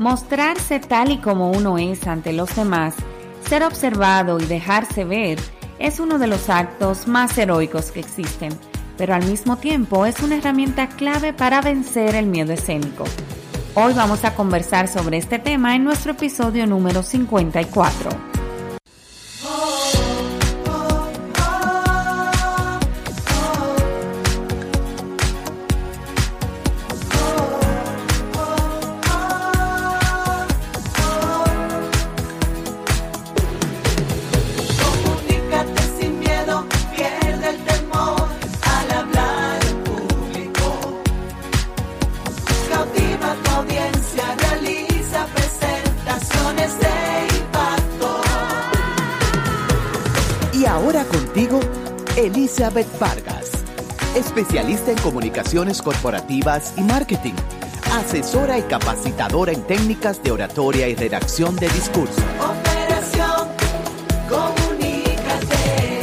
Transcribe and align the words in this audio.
Mostrarse 0.00 0.80
tal 0.80 1.10
y 1.10 1.18
como 1.18 1.50
uno 1.50 1.76
es 1.76 2.06
ante 2.06 2.32
los 2.32 2.56
demás, 2.56 2.94
ser 3.46 3.62
observado 3.62 4.40
y 4.40 4.46
dejarse 4.46 5.04
ver 5.04 5.38
es 5.78 6.00
uno 6.00 6.18
de 6.18 6.26
los 6.26 6.48
actos 6.48 7.06
más 7.06 7.36
heroicos 7.36 7.90
que 7.90 8.00
existen, 8.00 8.50
pero 8.96 9.14
al 9.14 9.26
mismo 9.26 9.58
tiempo 9.58 10.06
es 10.06 10.22
una 10.22 10.36
herramienta 10.36 10.88
clave 10.88 11.34
para 11.34 11.60
vencer 11.60 12.14
el 12.14 12.24
miedo 12.24 12.54
escénico. 12.54 13.04
Hoy 13.74 13.92
vamos 13.92 14.24
a 14.24 14.34
conversar 14.34 14.88
sobre 14.88 15.18
este 15.18 15.38
tema 15.38 15.76
en 15.76 15.84
nuestro 15.84 16.12
episodio 16.12 16.66
número 16.66 17.02
54. 17.02 18.29
Elizabeth 52.16 52.86
Vargas, 52.98 53.64
especialista 54.14 54.90
en 54.90 54.98
comunicaciones 54.98 55.80
corporativas 55.80 56.74
y 56.76 56.82
marketing, 56.82 57.32
asesora 57.94 58.58
y 58.58 58.62
capacitadora 58.62 59.52
en 59.52 59.62
técnicas 59.66 60.22
de 60.22 60.32
oratoria 60.32 60.86
y 60.88 60.94
redacción 60.94 61.56
de 61.56 61.68
discurso. 61.70 62.20
Operación 62.38 63.48
Comunícate. 64.28 66.00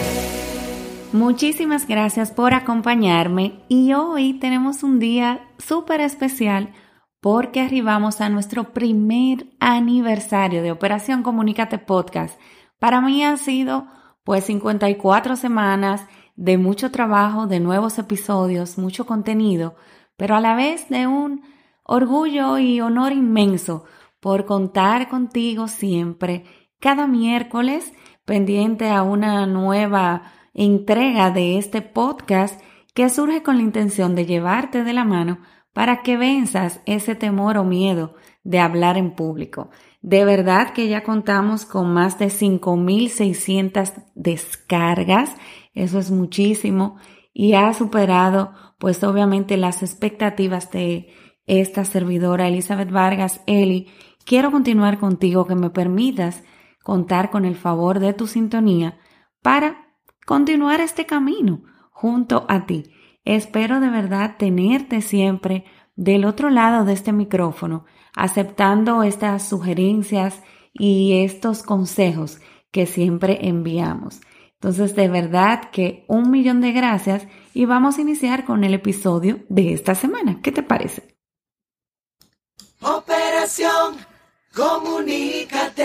Muchísimas 1.14 1.88
gracias 1.88 2.32
por 2.32 2.56
acompañarme 2.56 3.64
y 3.68 3.94
hoy 3.94 4.34
tenemos 4.40 4.82
un 4.82 4.98
día 4.98 5.48
súper 5.60 6.02
especial 6.02 6.74
porque 7.22 7.62
arribamos 7.62 8.22
a 8.22 8.30
nuestro 8.30 8.74
primer 8.74 9.46
aniversario 9.60 10.64
de 10.64 10.72
Operación 10.72 11.22
Comunícate 11.22 11.78
Podcast. 11.78 12.40
Para 12.80 13.02
mí 13.02 13.24
ha 13.24 13.38
sido 13.38 13.88
pues 14.28 14.44
54 14.44 15.38
semanas 15.38 16.06
de 16.36 16.58
mucho 16.58 16.92
trabajo, 16.92 17.48
de 17.48 17.62
nuevos 17.62 17.98
episodios, 17.98 18.78
mucho 18.78 19.06
contenido, 19.06 19.78
pero 20.18 20.36
a 20.36 20.42
la 20.42 20.54
vez 20.54 20.90
de 20.90 21.08
un 21.08 21.44
orgullo 21.86 22.58
y 22.58 22.82
honor 22.82 23.14
inmenso 23.14 23.86
por 24.20 24.44
contar 24.44 25.08
contigo 25.08 25.70
siempre, 25.70 26.44
cada 26.78 27.08
miércoles, 27.08 27.94
pendiente 28.26 28.90
a 28.90 29.02
una 29.02 29.46
nueva 29.46 30.24
entrega 30.54 31.32
de 31.32 31.58
este 31.58 31.82
podcast 31.82 32.62
que 32.94 33.10
surge 33.10 33.44
con 33.44 33.56
la 33.56 33.64
intención 33.64 34.14
de 34.14 34.26
llevarte 34.26 34.84
de 34.84 34.92
la 34.92 35.06
mano 35.06 35.40
para 35.78 36.02
que 36.02 36.18
venzas 36.18 36.82
ese 36.88 37.14
temor 37.14 37.56
o 37.56 37.64
miedo 37.64 38.16
de 38.44 38.58
hablar 38.58 38.98
en 38.98 39.12
público. 39.12 39.70
De 40.02 40.26
verdad 40.26 40.74
que 40.74 40.88
ya 40.88 41.04
contamos 41.04 41.66
con 41.66 41.94
más 41.94 42.18
de 42.18 42.30
5.600 42.30 43.94
descargas 44.16 45.36
eso 45.76 46.00
es 46.00 46.10
muchísimo 46.10 46.98
y 47.32 47.54
ha 47.54 47.72
superado 47.76 48.54
pues 48.80 49.04
obviamente 49.04 49.56
las 49.56 49.84
expectativas 49.84 50.72
de 50.72 51.14
esta 51.46 51.86
servidora 51.86 52.48
Elizabeth 52.48 52.90
Vargas. 52.90 53.42
Eli, 53.46 53.92
quiero 54.26 54.50
continuar 54.50 54.98
contigo 54.98 55.46
que 55.46 55.54
me 55.54 55.70
permitas 55.70 56.44
contar 56.84 57.30
con 57.30 57.46
el 57.46 57.56
favor 57.56 58.00
de 58.00 58.14
tu 58.14 58.26
sintonía 58.26 58.98
para 59.44 59.94
continuar 60.26 60.82
este 60.82 61.06
camino 61.06 61.62
junto 61.92 62.48
a 62.50 62.66
ti. 62.66 62.86
Espero 63.28 63.82
de 63.82 63.90
verdad 63.90 64.38
tenerte 64.38 65.02
siempre 65.02 65.66
del 65.98 66.24
otro 66.24 66.50
lado 66.50 66.86
de 66.86 66.94
este 66.94 67.12
micrófono, 67.12 67.84
aceptando 68.16 69.04
estas 69.04 69.50
sugerencias 69.50 70.42
y 70.72 71.26
estos 71.26 71.62
consejos 71.62 72.40
que 72.72 72.86
siempre 72.86 73.50
enviamos. 73.50 74.22
Entonces, 74.54 74.96
de 74.96 75.10
verdad 75.10 75.72
que 75.72 76.06
un 76.08 76.32
millón 76.32 76.62
de 76.62 76.72
gracias 76.72 77.28
y 77.54 77.66
vamos 77.66 77.98
a 77.98 78.02
iniciar 78.02 78.46
con 78.46 78.64
el 78.64 78.74
episodio 78.74 79.40
de 79.50 79.74
esta 79.74 79.94
semana. 79.94 80.40
¿Qué 80.42 80.54
te 80.54 80.64
parece? 80.64 81.18
Operación 82.80 83.98
Comunícate. 84.56 85.84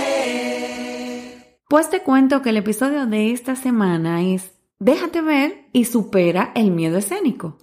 Pues 1.68 1.90
te 1.90 2.04
cuento 2.04 2.40
que 2.40 2.50
el 2.50 2.58
episodio 2.58 3.06
de 3.06 3.32
esta 3.32 3.56
semana 3.56 4.22
es 4.22 4.52
Déjate 4.82 5.22
ver 5.22 5.68
y 5.72 5.84
supera 5.84 6.50
el 6.54 6.72
miedo 6.72 6.98
escénico. 6.98 7.56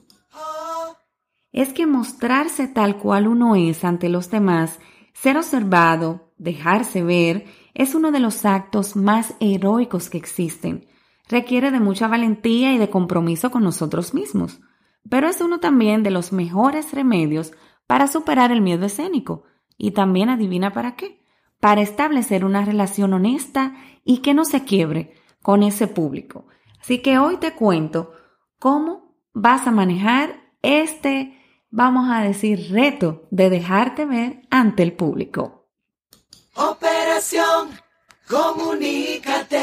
Es 1.51 1.73
que 1.73 1.85
mostrarse 1.85 2.67
tal 2.67 2.97
cual 2.97 3.27
uno 3.27 3.55
es 3.55 3.83
ante 3.83 4.07
los 4.07 4.31
demás, 4.31 4.79
ser 5.13 5.37
observado, 5.37 6.31
dejarse 6.37 7.03
ver, 7.03 7.45
es 7.73 7.93
uno 7.93 8.11
de 8.11 8.21
los 8.21 8.45
actos 8.45 8.95
más 8.95 9.35
heroicos 9.39 10.09
que 10.09 10.17
existen 10.17 10.87
requiere 11.29 11.71
de 11.71 11.79
mucha 11.79 12.07
valentía 12.07 12.73
y 12.73 12.77
de 12.77 12.89
compromiso 12.89 13.51
con 13.51 13.63
nosotros 13.63 14.13
mismos, 14.13 14.59
pero 15.09 15.27
es 15.27 15.39
uno 15.39 15.59
también 15.59 16.03
de 16.03 16.11
los 16.11 16.33
mejores 16.33 16.91
remedios 16.91 17.53
para 17.87 18.07
superar 18.07 18.51
el 18.51 18.61
miedo 18.61 18.85
escénico. 18.85 19.43
Y 19.77 19.91
también 19.91 20.29
adivina 20.29 20.73
para 20.73 20.95
qué, 20.95 21.23
para 21.61 21.81
establecer 21.81 22.43
una 22.43 22.65
relación 22.65 23.13
honesta 23.13 23.75
y 24.03 24.17
que 24.17 24.33
no 24.33 24.43
se 24.43 24.65
quiebre 24.65 25.13
con 25.41 25.63
ese 25.63 25.87
público. 25.87 26.47
Así 26.81 26.99
que 26.99 27.17
hoy 27.19 27.37
te 27.37 27.53
cuento 27.53 28.13
cómo 28.59 29.15
vas 29.33 29.67
a 29.67 29.71
manejar 29.71 30.35
este, 30.61 31.37
vamos 31.69 32.09
a 32.09 32.21
decir, 32.21 32.71
reto 32.71 33.27
de 33.31 33.49
dejarte 33.49 34.05
ver 34.05 34.41
ante 34.49 34.83
el 34.83 34.93
público. 34.93 35.67
Operación, 36.55 37.69
comunícate. 38.27 39.59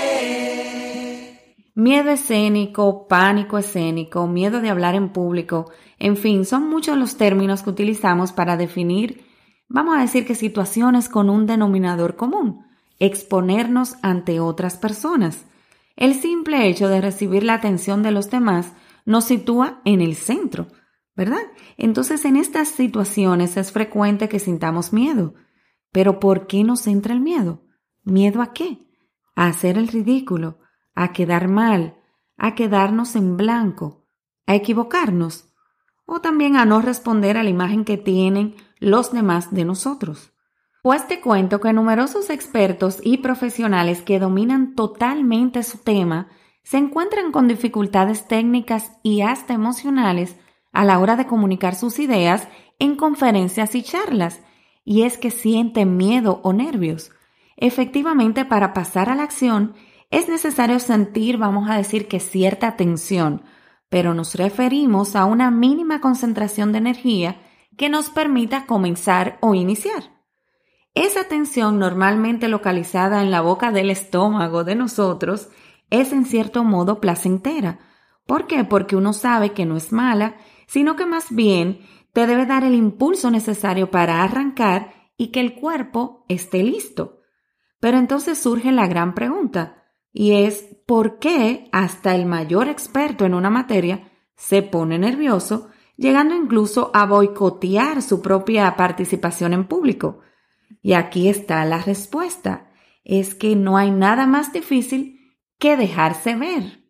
Miedo 1.75 2.11
escénico, 2.11 3.07
pánico 3.07 3.59
escénico, 3.59 4.27
miedo 4.27 4.63
de 4.63 4.71
hablar 4.71 4.95
en 4.95 5.11
público, 5.11 5.71
en 5.99 6.17
fin, 6.17 6.47
son 6.47 6.71
muchos 6.71 6.97
los 6.97 7.19
términos 7.19 7.63
que 7.63 7.69
utilizamos 7.69 8.33
para 8.33 8.57
definir, 8.57 9.27
vamos 9.69 9.99
a 9.99 10.01
decir 10.01 10.27
que 10.27 10.35
situaciones 10.35 11.11
con 11.11 11.29
un 11.29 11.45
denominador 11.45 12.17
común, 12.17 12.65
exponernos 12.99 13.97
ante 14.03 14.41
otras 14.41 14.79
personas. 14.79 15.45
El 15.97 16.15
simple 16.15 16.69
hecho 16.69 16.89
de 16.89 17.01
recibir 17.01 17.43
la 17.43 17.55
atención 17.55 18.03
de 18.03 18.11
los 18.13 18.31
demás 18.31 18.73
nos 19.07 19.25
sitúa 19.25 19.81
en 19.85 20.03
el 20.03 20.15
centro, 20.15 20.69
¿verdad? 21.15 21.43
Entonces 21.79 22.25
en 22.27 22.37
estas 22.37 22.69
situaciones 22.69 23.57
es 23.57 23.73
frecuente 23.73 24.29
que 24.29 24.39
sintamos 24.39 24.93
miedo. 24.93 25.35
Pero 25.93 26.21
¿por 26.21 26.47
qué 26.47 26.63
nos 26.65 26.87
entra 26.87 27.15
el 27.15 27.21
miedo? 27.21 27.65
¿Miedo 28.05 28.43
a 28.43 28.53
qué? 28.53 28.87
A 29.35 29.47
hacer 29.47 29.79
el 29.79 29.89
ridículo, 29.89 30.59
a 30.95 31.13
quedar 31.13 31.49
mal, 31.49 31.97
a 32.37 32.55
quedarnos 32.55 33.17
en 33.17 33.39
blanco, 33.39 34.07
a 34.47 34.55
equivocarnos 34.55 35.53
o 36.05 36.21
también 36.21 36.57
a 36.57 36.67
no 36.67 36.83
responder 36.83 37.37
a 37.37 37.43
la 37.43 37.51
imagen 37.51 37.85
que 37.85 37.97
tienen 37.97 38.55
los 38.79 39.13
demás 39.13 39.53
de 39.53 39.65
nosotros. 39.65 40.33
Pues 40.87 41.09
te 41.09 41.21
cuento 41.21 41.61
que 41.61 41.73
numerosos 41.73 42.31
expertos 42.31 43.01
y 43.03 43.17
profesionales 43.17 44.03
que 44.03 44.21
dominan 44.21 44.77
totalmente 44.77 45.65
su 45.65 45.79
tema 45.79 46.29
se 46.63 46.77
encuentran 46.77 47.33
con 47.33 47.49
dificultades 47.49 48.29
técnicas 48.29 48.93
y 49.03 49.23
hasta 49.23 49.53
emocionales 49.53 50.37
a 50.73 50.85
la 50.85 51.01
hora 51.01 51.17
de 51.17 51.27
comunicar 51.27 51.75
sus 51.75 51.99
ideas 51.99 52.47
en 52.79 52.95
conferencias 52.95 53.75
y 53.75 53.83
charlas, 53.83 54.41
y 54.85 55.03
es 55.03 55.19
que 55.19 55.33
sienten 55.33 55.97
miedo 55.97 56.41
o 56.45 56.53
nervios. 56.53 57.11
Efectivamente, 57.57 58.45
para 58.45 58.73
pasar 58.73 59.11
a 59.11 59.17
la 59.17 59.25
acción 59.25 59.75
es 60.13 60.29
necesario 60.29 60.79
sentir, 60.79 61.37
vamos 61.37 61.69
a 61.69 61.77
decir 61.77 62.07
que 62.07 62.21
cierta 62.21 62.77
tensión, 62.77 63.43
pero 63.89 64.15
nos 64.15 64.37
referimos 64.37 65.17
a 65.17 65.25
una 65.25 65.51
mínima 65.51 66.01
concentración 66.01 66.71
de 66.71 66.79
energía 66.79 67.41
que 67.77 67.89
nos 67.89 68.09
permita 68.09 68.67
comenzar 68.67 69.37
o 69.41 69.53
iniciar. 69.57 70.16
Esa 70.97 71.25
tensión 71.25 71.79
normalmente 71.79 72.49
localizada 72.49 73.21
en 73.21 73.31
la 73.31 73.43
boca 73.43 73.71
del 73.71 73.91
estómago 73.91 74.65
de 74.65 74.75
nosotros 74.75 75.51
es 75.91 76.11
en 76.11 76.25
cierto 76.25 76.65
modo 76.65 77.03
placentera. 77.03 77.81
¿Por 78.25 78.47
qué? 78.47 78.65
Porque 78.65 78.97
uno 78.97 79.13
sabe 79.13 79.53
que 79.53 79.67
no 79.67 79.77
es 79.77 79.93
mala, 79.93 80.37
sino 80.67 80.97
que 80.97 81.05
más 81.05 81.27
bien 81.31 81.81
te 82.15 82.27
debe 82.27 82.47
dar 82.47 82.65
el 82.65 82.75
impulso 82.75 83.31
necesario 83.31 83.91
para 83.91 84.23
arrancar 84.23 85.11
y 85.19 85.33
que 85.33 85.41
el 85.41 85.55
cuerpo 85.57 86.25
esté 86.29 86.63
listo. 86.63 87.21
Pero 87.79 87.99
entonces 87.99 88.39
surge 88.39 88.73
la 88.73 88.87
gran 88.87 89.15
pregunta, 89.15 89.85
y 90.15 90.33
es 90.33 90.65
por 90.87 91.19
qué 91.19 91.69
hasta 91.73 92.15
el 92.15 92.25
mayor 92.25 92.69
experto 92.69 93.27
en 93.27 93.35
una 93.35 93.51
materia 93.51 94.11
se 94.35 94.63
pone 94.63 94.99
nervioso, 94.99 95.69
llegando 95.99 96.35
incluso 96.35 96.91
a 96.95 97.05
boicotear 97.05 98.01
su 98.01 98.23
propia 98.23 98.75
participación 98.77 99.53
en 99.53 99.67
público. 99.67 100.21
Y 100.87 100.95
aquí 100.95 101.29
está 101.29 101.65
la 101.65 101.79
respuesta. 101.79 102.71
Es 103.03 103.35
que 103.35 103.57
no 103.57 103.77
hay 103.77 103.91
nada 103.91 104.25
más 104.29 104.53
difícil 104.53 105.37
que 105.59 105.77
dejarse 105.77 106.37
ver. 106.37 106.85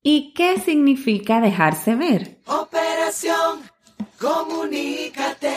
¿Y 0.00 0.32
qué 0.32 0.60
significa 0.60 1.40
dejarse 1.40 1.96
ver? 1.96 2.40
Operación 2.46 3.62
Comunícate. 4.20 5.50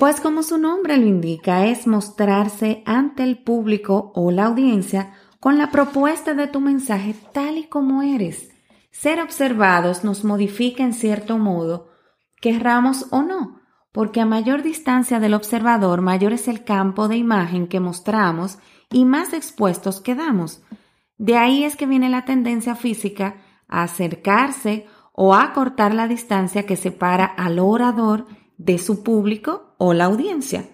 Pues 0.00 0.22
como 0.22 0.42
su 0.42 0.56
nombre 0.56 0.96
lo 0.96 1.04
indica, 1.06 1.66
es 1.66 1.86
mostrarse 1.86 2.82
ante 2.86 3.22
el 3.22 3.42
público 3.42 4.10
o 4.14 4.30
la 4.30 4.46
audiencia 4.46 5.12
con 5.38 5.58
la 5.58 5.70
propuesta 5.70 6.32
de 6.32 6.46
tu 6.46 6.60
mensaje 6.60 7.14
tal 7.34 7.58
y 7.58 7.64
como 7.64 8.00
eres. 8.02 8.48
Ser 8.90 9.20
observados 9.20 10.02
nos 10.02 10.24
modifica 10.24 10.82
en 10.82 10.94
cierto 10.94 11.36
modo, 11.36 11.90
querramos 12.40 13.04
o 13.10 13.20
no, 13.20 13.59
porque 13.92 14.20
a 14.20 14.26
mayor 14.26 14.62
distancia 14.62 15.20
del 15.20 15.34
observador, 15.34 16.00
mayor 16.00 16.32
es 16.32 16.48
el 16.48 16.64
campo 16.64 17.08
de 17.08 17.16
imagen 17.16 17.66
que 17.66 17.80
mostramos 17.80 18.58
y 18.90 19.04
más 19.04 19.32
expuestos 19.32 20.00
quedamos. 20.00 20.62
De 21.18 21.36
ahí 21.36 21.64
es 21.64 21.76
que 21.76 21.86
viene 21.86 22.08
la 22.08 22.24
tendencia 22.24 22.74
física 22.76 23.36
a 23.68 23.82
acercarse 23.82 24.86
o 25.12 25.34
a 25.34 25.52
cortar 25.52 25.94
la 25.94 26.08
distancia 26.08 26.66
que 26.66 26.76
separa 26.76 27.24
al 27.24 27.58
orador 27.58 28.26
de 28.56 28.78
su 28.78 29.02
público 29.02 29.74
o 29.78 29.92
la 29.92 30.04
audiencia. 30.04 30.68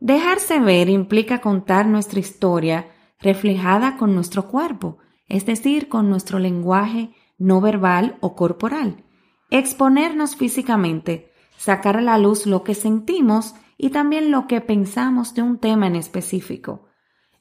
Dejarse 0.00 0.60
ver 0.60 0.88
implica 0.88 1.40
contar 1.40 1.86
nuestra 1.86 2.20
historia 2.20 2.88
reflejada 3.20 3.96
con 3.96 4.14
nuestro 4.14 4.48
cuerpo, 4.48 4.98
es 5.28 5.44
decir, 5.44 5.88
con 5.88 6.08
nuestro 6.08 6.38
lenguaje 6.38 7.10
no 7.36 7.60
verbal 7.60 8.16
o 8.20 8.34
corporal. 8.34 9.04
Exponernos 9.50 10.36
físicamente, 10.36 11.27
sacar 11.58 11.96
a 11.96 12.00
la 12.00 12.16
luz 12.16 12.46
lo 12.46 12.62
que 12.62 12.74
sentimos 12.74 13.54
y 13.76 13.90
también 13.90 14.30
lo 14.30 14.46
que 14.46 14.60
pensamos 14.60 15.34
de 15.34 15.42
un 15.42 15.58
tema 15.58 15.88
en 15.88 15.96
específico. 15.96 16.86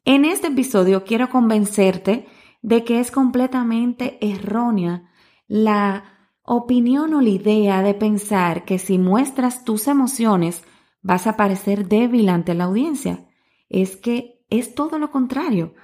En 0.04 0.26
este 0.26 0.48
episodio 0.48 1.04
quiero 1.06 1.30
convencerte 1.30 2.28
de 2.62 2.84
que 2.84 3.00
es 3.00 3.12
completamente 3.12 4.18
errónea 4.22 5.10
la 5.48 6.04
opinión 6.44 7.14
o 7.14 7.22
la 7.22 7.30
idea 7.30 7.82
de 7.82 7.94
pensar 7.94 8.66
que 8.66 8.80
si 8.80 8.98
muestras 8.98 9.64
tus 9.64 9.88
emociones 9.88 10.64
vas 11.02 11.28
a 11.28 11.38
parecer 11.38 11.88
débil 11.88 12.30
ante 12.30 12.54
la 12.54 12.66
audiencia. 12.66 13.28
Es 13.70 13.96
que 13.98 14.46
es 14.50 14.74
todo 14.74 14.98
lo 14.98 15.12
contrario. 15.12 15.76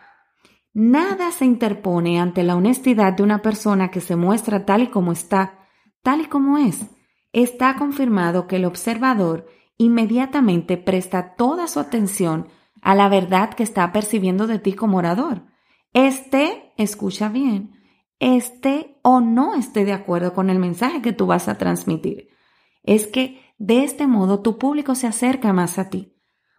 Nada 0.74 1.32
se 1.32 1.46
interpone 1.46 2.20
ante 2.20 2.42
la 2.44 2.56
honestidad 2.56 3.14
de 3.14 3.24
una 3.24 3.42
persona 3.42 3.92
que 3.92 4.02
se 4.02 4.16
muestra 4.16 4.66
tal 4.66 4.82
y 4.82 4.88
como 4.88 5.12
está, 5.12 5.68
tal 6.02 6.22
y 6.22 6.26
como 6.26 6.58
es. 6.58 6.80
Está 7.34 7.76
confirmado 7.78 8.48
que 8.48 8.58
el 8.58 8.66
observador 8.66 9.48
inmediatamente 9.78 10.78
presta 10.78 11.36
toda 11.36 11.68
su 11.68 11.80
atención 11.80 12.48
a 12.82 12.94
la 12.94 13.10
verdad 13.10 13.54
que 13.56 13.64
está 13.64 13.92
percibiendo 13.92 14.46
de 14.46 14.60
ti 14.60 14.74
como 14.74 14.98
orador. 15.00 15.48
Este, 15.94 16.74
escucha 16.78 17.30
bien, 17.30 17.72
esté 18.20 19.00
o 19.02 19.20
no 19.20 19.56
esté 19.56 19.84
de 19.84 19.94
acuerdo 19.94 20.34
con 20.34 20.50
el 20.50 20.60
mensaje 20.60 21.02
que 21.02 21.12
tú 21.12 21.26
vas 21.26 21.48
a 21.48 21.58
transmitir. 21.58 22.30
Es 22.84 23.08
que 23.08 23.42
de 23.58 23.84
este 23.84 24.06
modo 24.06 24.42
tu 24.42 24.60
público 24.60 24.94
se 24.94 25.08
acerca 25.08 25.54
más 25.54 25.80
a 25.80 25.90
ti. 25.90 26.16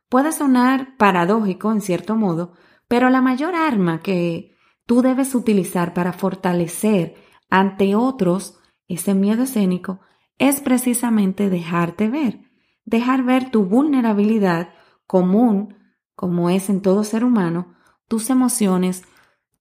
Puede 0.08 0.32
sonar 0.32 0.96
paradójico 0.96 1.70
en 1.70 1.82
cierto 1.82 2.16
modo, 2.16 2.52
pero 2.88 3.10
la 3.10 3.20
mayor 3.20 3.54
arma 3.54 4.00
que 4.00 4.56
tú 4.86 5.02
debes 5.02 5.34
utilizar 5.34 5.94
para 5.94 6.12
fortalecer 6.12 7.14
ante 7.48 7.94
otros 7.94 8.58
ese 8.88 9.14
miedo 9.14 9.44
escénico 9.44 10.00
es 10.38 10.60
precisamente 10.60 11.50
dejarte 11.50 12.08
ver, 12.08 12.40
dejar 12.84 13.22
ver 13.22 13.50
tu 13.50 13.64
vulnerabilidad 13.64 14.70
común 15.06 15.76
como 16.14 16.50
es 16.50 16.68
en 16.70 16.80
todo 16.80 17.04
ser 17.04 17.24
humano, 17.24 17.74
tus 18.08 18.30
emociones, 18.30 19.04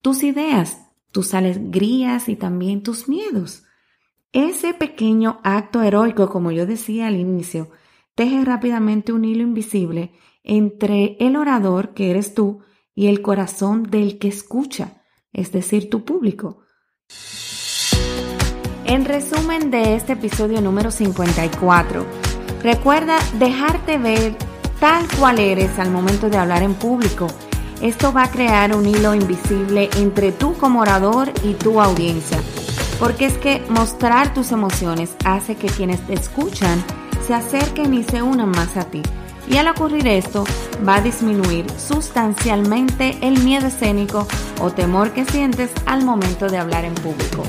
tus 0.00 0.22
ideas, 0.22 0.78
tus 1.12 1.34
alegrías 1.34 2.28
y 2.28 2.36
también 2.36 2.82
tus 2.82 3.08
miedos. 3.08 3.64
Ese 4.32 4.74
pequeño 4.74 5.40
acto 5.44 5.82
heroico, 5.82 6.28
como 6.28 6.50
yo 6.50 6.66
decía 6.66 7.06
al 7.06 7.16
inicio, 7.16 7.70
teje 8.14 8.44
rápidamente 8.44 9.12
un 9.12 9.24
hilo 9.24 9.42
invisible 9.42 10.12
entre 10.42 11.16
el 11.20 11.36
orador, 11.36 11.94
que 11.94 12.10
eres 12.10 12.34
tú, 12.34 12.60
y 12.94 13.06
el 13.06 13.22
corazón 13.22 13.84
del 13.84 14.18
que 14.18 14.28
escucha, 14.28 15.02
es 15.32 15.52
decir, 15.52 15.88
tu 15.88 16.04
público. 16.04 16.62
En 18.86 19.06
resumen 19.06 19.70
de 19.70 19.94
este 19.96 20.12
episodio 20.12 20.60
número 20.60 20.90
54, 20.90 22.04
recuerda 22.62 23.16
dejarte 23.38 23.96
ver 23.96 24.36
tal 24.78 25.06
cual 25.18 25.38
eres 25.38 25.78
al 25.78 25.90
momento 25.90 26.28
de 26.28 26.36
hablar 26.36 26.62
en 26.62 26.74
público. 26.74 27.26
Esto 27.80 28.12
va 28.12 28.24
a 28.24 28.30
crear 28.30 28.76
un 28.76 28.86
hilo 28.86 29.14
invisible 29.14 29.88
entre 29.96 30.32
tú 30.32 30.52
como 30.58 30.80
orador 30.80 31.32
y 31.42 31.54
tu 31.54 31.80
audiencia. 31.80 32.38
Porque 32.98 33.24
es 33.24 33.38
que 33.38 33.62
mostrar 33.70 34.34
tus 34.34 34.52
emociones 34.52 35.16
hace 35.24 35.56
que 35.56 35.68
quienes 35.68 36.06
te 36.06 36.12
escuchan 36.12 36.84
se 37.26 37.32
acerquen 37.32 37.94
y 37.94 38.04
se 38.04 38.20
unan 38.20 38.50
más 38.50 38.76
a 38.76 38.84
ti. 38.84 39.00
Y 39.48 39.56
al 39.56 39.68
ocurrir 39.68 40.06
esto, 40.06 40.44
va 40.86 40.96
a 40.96 41.00
disminuir 41.00 41.66
sustancialmente 41.78 43.16
el 43.22 43.42
miedo 43.42 43.66
escénico 43.66 44.26
o 44.60 44.70
temor 44.70 45.12
que 45.12 45.24
sientes 45.24 45.70
al 45.86 46.04
momento 46.04 46.48
de 46.48 46.58
hablar 46.58 46.84
en 46.84 46.94
público. 46.94 47.44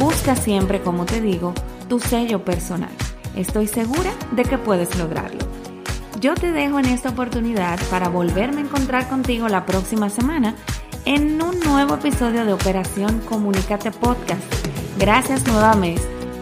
Busca 0.00 0.34
siempre, 0.34 0.80
como 0.80 1.04
te 1.04 1.20
digo, 1.20 1.52
tu 1.86 2.00
sello 2.00 2.42
personal. 2.42 2.88
Estoy 3.36 3.66
segura 3.66 4.10
de 4.32 4.44
que 4.44 4.56
puedes 4.56 4.96
lograrlo. 4.98 5.40
Yo 6.22 6.34
te 6.34 6.52
dejo 6.52 6.78
en 6.78 6.86
esta 6.86 7.10
oportunidad 7.10 7.78
para 7.90 8.08
volverme 8.08 8.62
a 8.62 8.64
encontrar 8.64 9.10
contigo 9.10 9.46
la 9.48 9.66
próxima 9.66 10.08
semana 10.08 10.54
en 11.04 11.42
un 11.42 11.60
nuevo 11.60 11.96
episodio 11.96 12.46
de 12.46 12.54
Operación 12.54 13.20
Comunícate 13.28 13.90
Podcast. 13.90 14.42
Gracias 14.98 15.46
nuevamente 15.46 16.00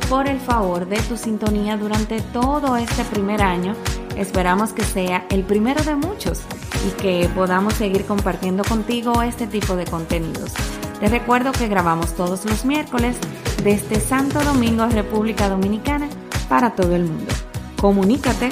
por 0.09 0.29
el 0.29 0.39
favor 0.39 0.87
de 0.87 1.01
tu 1.01 1.17
sintonía 1.17 1.77
durante 1.77 2.21
todo 2.21 2.77
este 2.77 3.03
primer 3.07 3.43
año. 3.43 3.75
Esperamos 4.17 4.73
que 4.73 4.85
sea 4.85 5.27
el 5.31 5.43
primero 5.43 5.83
de 5.83 5.97
muchos 5.97 6.43
y 6.87 6.91
que 7.03 7.29
podamos 7.35 7.75
seguir 7.75 8.05
compartiendo 8.07 8.63
contigo 8.63 9.21
este 9.23 9.49
tipo 9.49 9.75
de 9.75 9.85
contenidos. 9.85 10.53
Te 11.01 11.09
recuerdo 11.09 11.53
que 11.53 11.69
grabamos 11.69 12.15
todos 12.15 12.45
los 12.45 12.65
miércoles 12.65 13.17
desde 13.63 14.01
Santo 14.01 14.41
Domingo, 14.41 14.87
República 14.87 15.49
Dominicana, 15.49 16.09
para 16.49 16.75
todo 16.75 16.95
el 16.95 17.05
mundo. 17.05 17.33
Comunícate 17.81 18.51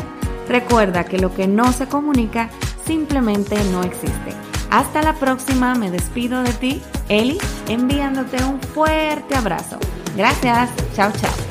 Recuerda 0.49 1.05
que 1.05 1.19
lo 1.19 1.35
que 1.35 1.47
no 1.47 1.73
se 1.73 1.87
comunica 1.87 2.51
simplemente 2.85 3.57
no 3.73 3.83
existe. 3.83 4.33
Hasta 4.71 5.03
la 5.03 5.15
próxima, 5.15 5.75
me 5.75 5.91
despido 5.91 6.43
de 6.43 6.53
ti, 6.53 6.83
Eli, 7.09 7.39
enviándote 7.69 8.43
un 8.45 8.61
fuerte 8.61 9.35
abrazo. 9.35 9.79
Gracias, 10.17 10.71
chao 10.95 11.13
chao. 11.21 11.46